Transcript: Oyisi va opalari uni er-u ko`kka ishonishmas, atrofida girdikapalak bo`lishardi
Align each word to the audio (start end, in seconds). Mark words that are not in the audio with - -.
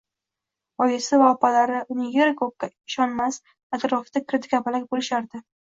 Oyisi 0.85 1.19
va 1.23 1.27
opalari 1.33 1.81
uni 1.97 2.09
er-u 2.23 2.33
ko`kka 2.41 2.71
ishonishmas, 2.71 3.39
atrofida 3.79 4.27
girdikapalak 4.33 4.93
bo`lishardi 4.97 5.49